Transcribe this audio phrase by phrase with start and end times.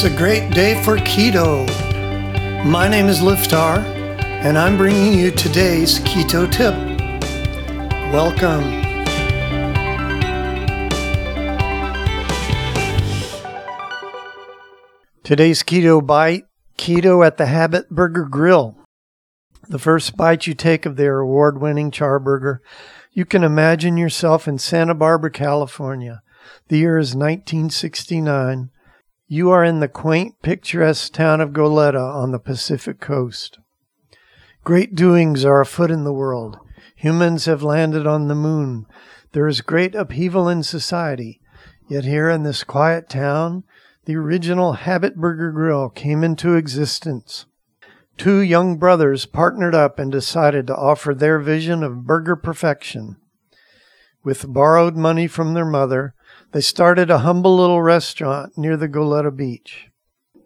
[0.00, 1.66] It's a great day for keto.
[2.64, 3.78] My name is Liftar,
[4.44, 6.72] and I'm bringing you today's keto tip.
[8.12, 8.62] Welcome.
[15.24, 16.44] Today's keto bite
[16.78, 18.76] keto at the Habit Burger Grill.
[19.68, 22.60] The first bite you take of their award winning charburger,
[23.12, 26.22] you can imagine yourself in Santa Barbara, California.
[26.68, 28.70] The year is 1969
[29.30, 33.58] you are in the quaint, picturesque town of Goleta on the Pacific coast.
[34.64, 36.58] Great doings are afoot in the world.
[36.96, 38.86] Humans have landed on the moon.
[39.32, 41.42] There is great upheaval in society.
[41.88, 43.64] Yet here in this quiet town,
[44.06, 47.44] the original Habit Burger Grill came into existence.
[48.16, 53.16] Two young brothers partnered up and decided to offer their vision of burger perfection.
[54.28, 56.12] With borrowed money from their mother,
[56.52, 59.86] they started a humble little restaurant near the Goleta Beach.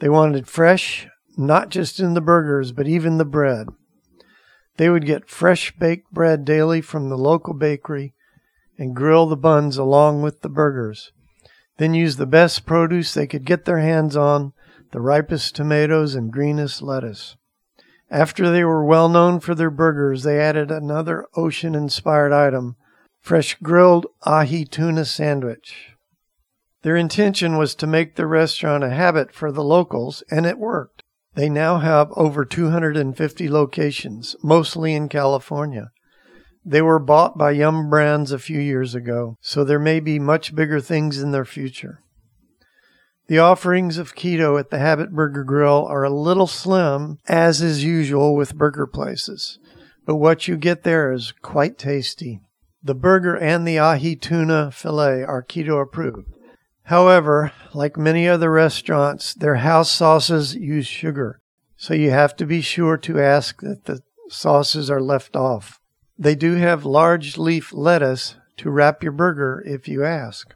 [0.00, 3.68] They wanted fresh, not just in the burgers, but even the bread.
[4.78, 8.14] They would get fresh baked bread daily from the local bakery
[8.76, 11.12] and grill the buns along with the burgers.
[11.76, 14.54] Then use the best produce they could get their hands on,
[14.90, 17.36] the ripest tomatoes and greenest lettuce.
[18.10, 22.74] After they were well known for their burgers, they added another ocean inspired item
[23.28, 25.90] fresh grilled ahi tuna sandwich.
[26.80, 31.02] Their intention was to make the restaurant a habit for the locals, and it worked.
[31.34, 35.90] They now have over 250 locations, mostly in California.
[36.64, 40.54] They were bought by Yum Brands a few years ago, so there may be much
[40.54, 42.00] bigger things in their future.
[43.26, 47.84] The offerings of keto at the Habit Burger Grill are a little slim, as is
[47.84, 49.58] usual with burger places,
[50.06, 52.40] but what you get there is quite tasty.
[52.82, 56.28] The burger and the ahi tuna fillet are keto approved.
[56.84, 61.40] However, like many other restaurants, their house sauces use sugar,
[61.76, 65.80] so you have to be sure to ask that the sauces are left off.
[66.18, 70.54] They do have large leaf lettuce to wrap your burger if you ask.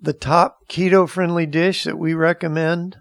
[0.00, 2.96] The top keto friendly dish that we recommend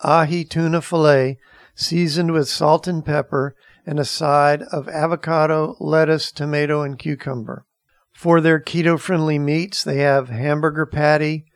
[0.00, 1.38] ahi tuna fillet
[1.74, 3.54] seasoned with salt and pepper
[3.86, 7.64] and a side of avocado, lettuce, tomato, and cucumber.
[8.12, 11.46] For their keto friendly meats, they have hamburger patty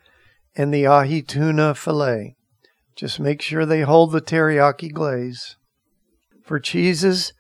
[0.55, 2.37] and the ahi tuna fillet.
[2.95, 5.57] Just make sure they hold the teriyaki glaze.
[6.45, 7.33] For cheeses,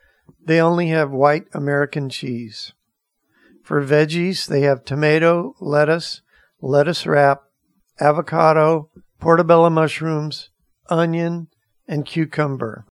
[0.44, 2.72] they only have white American cheese.
[3.62, 6.22] For veggies, they have tomato, lettuce,
[6.60, 7.42] lettuce wrap,
[8.00, 8.90] avocado,
[9.20, 10.50] portobello mushrooms,
[10.88, 11.48] onion,
[11.86, 12.86] and cucumber.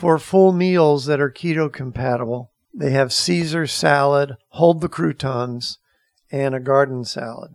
[0.00, 5.76] For full meals that are keto compatible, they have Caesar salad, hold the croutons,
[6.32, 7.50] and a garden salad.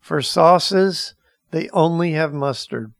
[0.00, 1.14] For sauces,
[1.50, 2.94] they only have mustard.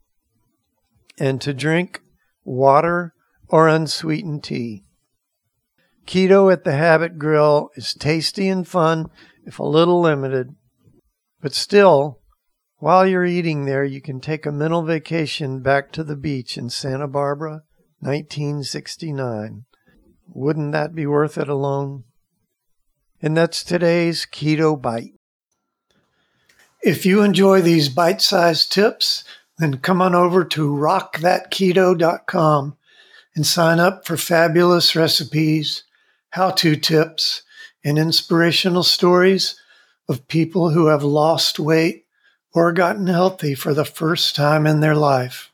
[1.19, 2.03] And to drink,
[2.45, 3.15] water
[3.49, 4.85] or unsweetened tea.
[6.07, 9.07] Keto at the Habit Grill is tasty and fun,
[9.47, 10.55] if a little limited.
[11.41, 12.21] But still,
[12.77, 16.69] while you're eating there, you can take a mental vacation back to the beach in
[16.69, 17.63] Santa Barbara
[18.05, 19.65] 1969.
[20.29, 22.05] Wouldn't that be worth it alone?
[23.23, 25.15] And that's today's Keto Bite.
[26.83, 29.25] If you enjoy these bite sized tips,
[29.57, 32.77] then come on over to rockthatketo.com
[33.35, 35.85] and sign up for fabulous recipes,
[36.31, 37.43] how to tips,
[37.83, 39.59] and inspirational stories
[40.11, 42.05] of people who have lost weight
[42.53, 45.54] or gotten healthy for the first time in their life.